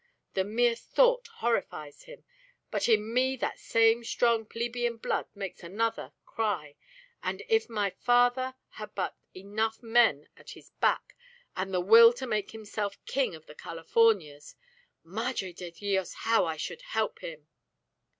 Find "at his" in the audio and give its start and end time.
10.35-10.71